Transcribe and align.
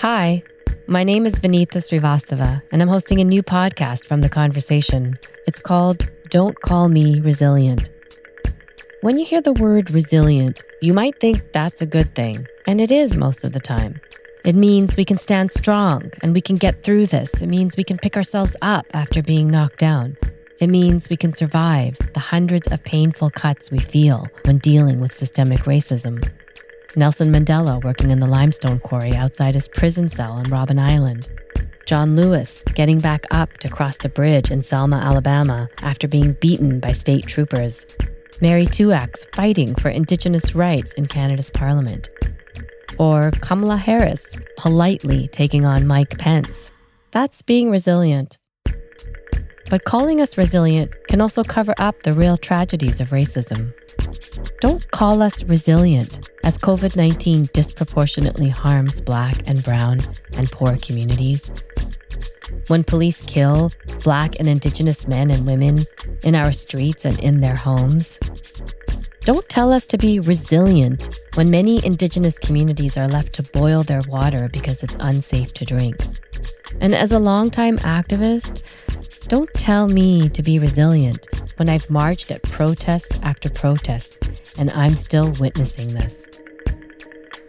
Hi, 0.00 0.42
my 0.86 1.04
name 1.04 1.26
is 1.26 1.34
Vinita 1.34 1.76
Srivastava, 1.76 2.62
and 2.72 2.80
I'm 2.80 2.88
hosting 2.88 3.20
a 3.20 3.24
new 3.24 3.42
podcast 3.42 4.06
from 4.06 4.22
The 4.22 4.30
Conversation. 4.30 5.18
It's 5.46 5.60
called 5.60 6.10
Don't 6.30 6.58
Call 6.62 6.88
Me 6.88 7.20
Resilient. 7.20 7.90
When 9.02 9.18
you 9.18 9.26
hear 9.26 9.42
the 9.42 9.52
word 9.52 9.90
resilient, 9.90 10.62
you 10.80 10.94
might 10.94 11.20
think 11.20 11.52
that's 11.52 11.82
a 11.82 11.86
good 11.86 12.14
thing, 12.14 12.46
and 12.66 12.80
it 12.80 12.90
is 12.90 13.14
most 13.14 13.44
of 13.44 13.52
the 13.52 13.60
time. 13.60 14.00
It 14.42 14.54
means 14.54 14.96
we 14.96 15.04
can 15.04 15.18
stand 15.18 15.52
strong 15.52 16.10
and 16.22 16.32
we 16.32 16.40
can 16.40 16.56
get 16.56 16.82
through 16.82 17.08
this. 17.08 17.34
It 17.42 17.48
means 17.48 17.76
we 17.76 17.84
can 17.84 17.98
pick 17.98 18.16
ourselves 18.16 18.56
up 18.62 18.86
after 18.94 19.22
being 19.22 19.50
knocked 19.50 19.80
down. 19.80 20.16
It 20.60 20.68
means 20.68 21.10
we 21.10 21.18
can 21.18 21.34
survive 21.34 21.98
the 22.14 22.20
hundreds 22.20 22.68
of 22.68 22.82
painful 22.84 23.32
cuts 23.32 23.70
we 23.70 23.80
feel 23.80 24.28
when 24.46 24.56
dealing 24.56 24.98
with 24.98 25.12
systemic 25.12 25.60
racism. 25.60 26.26
Nelson 26.96 27.32
Mandela 27.32 27.82
working 27.84 28.10
in 28.10 28.20
the 28.20 28.26
limestone 28.26 28.78
quarry 28.80 29.14
outside 29.14 29.54
his 29.54 29.68
prison 29.68 30.08
cell 30.08 30.32
on 30.32 30.44
Robben 30.46 30.80
Island. 30.80 31.28
John 31.86 32.16
Lewis 32.16 32.62
getting 32.74 32.98
back 32.98 33.24
up 33.30 33.58
to 33.58 33.68
cross 33.68 33.96
the 33.96 34.08
bridge 34.08 34.50
in 34.50 34.62
Selma, 34.62 34.96
Alabama 34.96 35.68
after 35.82 36.08
being 36.08 36.32
beaten 36.40 36.80
by 36.80 36.92
state 36.92 37.26
troopers. 37.26 37.86
Mary 38.40 38.66
Two-Axe 38.66 39.26
fighting 39.32 39.74
for 39.74 39.88
Indigenous 39.88 40.54
rights 40.54 40.92
in 40.94 41.06
Canada's 41.06 41.50
Parliament. 41.50 42.08
Or 42.98 43.30
Kamala 43.40 43.76
Harris 43.76 44.38
politely 44.56 45.28
taking 45.28 45.64
on 45.64 45.86
Mike 45.86 46.18
Pence. 46.18 46.72
That's 47.12 47.42
being 47.42 47.70
resilient. 47.70 48.38
But 49.68 49.84
calling 49.84 50.20
us 50.20 50.36
resilient 50.36 50.90
can 51.08 51.20
also 51.20 51.44
cover 51.44 51.74
up 51.78 52.02
the 52.02 52.12
real 52.12 52.36
tragedies 52.36 53.00
of 53.00 53.10
racism. 53.10 53.72
Don't 54.60 54.90
call 54.90 55.22
us 55.22 55.42
resilient 55.44 56.30
as 56.44 56.58
COVID 56.58 56.94
19 56.94 57.48
disproportionately 57.54 58.50
harms 58.50 59.00
Black 59.00 59.48
and 59.48 59.64
Brown 59.64 60.00
and 60.34 60.52
poor 60.52 60.76
communities. 60.76 61.50
When 62.66 62.84
police 62.84 63.24
kill 63.24 63.72
Black 64.04 64.38
and 64.38 64.46
Indigenous 64.46 65.08
men 65.08 65.30
and 65.30 65.46
women 65.46 65.86
in 66.22 66.34
our 66.34 66.52
streets 66.52 67.06
and 67.06 67.18
in 67.20 67.40
their 67.40 67.56
homes. 67.56 68.18
Don't 69.20 69.48
tell 69.48 69.72
us 69.72 69.86
to 69.86 69.96
be 69.96 70.20
resilient 70.20 71.20
when 71.34 71.48
many 71.48 71.84
Indigenous 71.84 72.38
communities 72.38 72.98
are 72.98 73.08
left 73.08 73.32
to 73.34 73.42
boil 73.42 73.82
their 73.82 74.02
water 74.08 74.50
because 74.52 74.82
it's 74.82 74.96
unsafe 75.00 75.54
to 75.54 75.64
drink. 75.64 75.96
And 76.82 76.94
as 76.94 77.12
a 77.12 77.18
longtime 77.18 77.78
activist, 77.78 78.62
don't 79.28 79.52
tell 79.54 79.88
me 79.88 80.28
to 80.28 80.42
be 80.42 80.58
resilient 80.58 81.26
when 81.60 81.68
I've 81.68 81.90
marched 81.90 82.30
at 82.30 82.42
protest 82.42 83.20
after 83.22 83.50
protest 83.50 84.16
and 84.58 84.70
I'm 84.70 84.94
still 84.94 85.30
witnessing 85.32 85.88
this. 85.88 86.26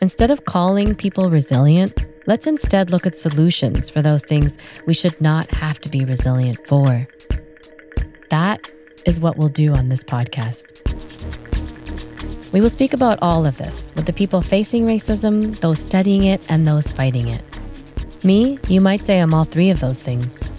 Instead 0.00 0.32
of 0.32 0.44
calling 0.44 0.96
people 0.96 1.30
resilient, 1.30 1.94
let's 2.26 2.48
instead 2.48 2.90
look 2.90 3.06
at 3.06 3.16
solutions 3.16 3.88
for 3.88 4.02
those 4.02 4.24
things 4.24 4.58
we 4.88 4.92
should 4.92 5.20
not 5.20 5.48
have 5.54 5.78
to 5.82 5.88
be 5.88 6.04
resilient 6.04 6.58
for. 6.66 7.06
That 8.30 8.68
is 9.06 9.20
what 9.20 9.36
we'll 9.36 9.48
do 9.48 9.72
on 9.72 9.88
this 9.88 10.02
podcast. 10.02 10.66
We 12.52 12.60
will 12.60 12.70
speak 12.70 12.94
about 12.94 13.20
all 13.22 13.46
of 13.46 13.56
this 13.56 13.92
with 13.94 14.06
the 14.06 14.12
people 14.12 14.42
facing 14.42 14.84
racism, 14.84 15.56
those 15.60 15.78
studying 15.78 16.24
it, 16.24 16.44
and 16.48 16.66
those 16.66 16.90
fighting 16.90 17.28
it. 17.28 17.44
Me, 18.24 18.58
you 18.66 18.80
might 18.80 19.02
say 19.02 19.20
I'm 19.20 19.32
all 19.32 19.44
three 19.44 19.70
of 19.70 19.78
those 19.78 20.02
things. 20.02 20.51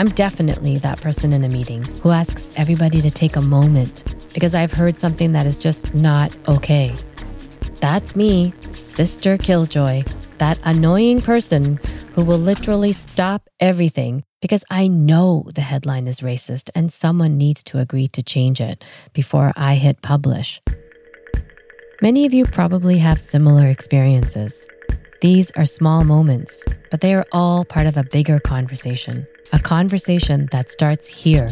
I'm 0.00 0.08
definitely 0.08 0.78
that 0.78 0.98
person 1.02 1.34
in 1.34 1.44
a 1.44 1.48
meeting 1.50 1.84
who 2.00 2.08
asks 2.08 2.50
everybody 2.56 3.02
to 3.02 3.10
take 3.10 3.36
a 3.36 3.42
moment 3.42 4.02
because 4.32 4.54
I've 4.54 4.72
heard 4.72 4.96
something 4.96 5.32
that 5.32 5.44
is 5.44 5.58
just 5.58 5.94
not 5.94 6.34
okay. 6.48 6.96
That's 7.80 8.16
me, 8.16 8.54
Sister 8.72 9.36
Killjoy, 9.36 10.04
that 10.38 10.58
annoying 10.64 11.20
person 11.20 11.78
who 12.14 12.24
will 12.24 12.38
literally 12.38 12.92
stop 12.92 13.50
everything 13.60 14.24
because 14.40 14.64
I 14.70 14.88
know 14.88 15.44
the 15.54 15.60
headline 15.60 16.08
is 16.08 16.20
racist 16.20 16.70
and 16.74 16.90
someone 16.90 17.36
needs 17.36 17.62
to 17.64 17.78
agree 17.78 18.08
to 18.08 18.22
change 18.22 18.58
it 18.58 18.82
before 19.12 19.52
I 19.54 19.74
hit 19.74 20.00
publish. 20.00 20.62
Many 22.00 22.24
of 22.24 22.32
you 22.32 22.46
probably 22.46 22.96
have 22.96 23.20
similar 23.20 23.66
experiences. 23.66 24.66
These 25.20 25.50
are 25.50 25.66
small 25.66 26.04
moments, 26.04 26.64
but 26.90 27.00
they 27.00 27.14
are 27.14 27.26
all 27.32 27.64
part 27.64 27.86
of 27.86 27.96
a 27.96 28.04
bigger 28.04 28.40
conversation, 28.40 29.26
a 29.52 29.58
conversation 29.58 30.48
that 30.52 30.70
starts 30.70 31.08
here. 31.08 31.50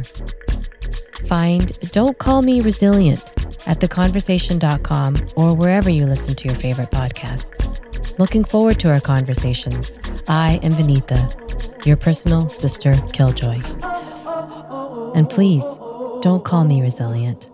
Find 1.26 1.78
Don't 1.90 2.18
Call 2.18 2.42
Me 2.42 2.60
Resilient 2.60 3.20
at 3.66 3.80
theconversation.com 3.80 5.16
or 5.36 5.54
wherever 5.54 5.90
you 5.90 6.06
listen 6.06 6.34
to 6.34 6.48
your 6.48 6.56
favorite 6.56 6.90
podcasts. 6.90 8.18
Looking 8.18 8.44
forward 8.44 8.80
to 8.80 8.90
our 8.92 9.00
conversations. 9.00 9.98
I 10.26 10.58
am 10.62 10.72
Vinita, 10.72 11.86
your 11.86 11.96
personal 11.96 12.48
sister 12.48 12.94
Killjoy. 13.12 13.62
And 15.14 15.28
please, 15.28 15.64
don't 16.20 16.44
call 16.44 16.64
me 16.64 16.82
resilient. 16.82 17.46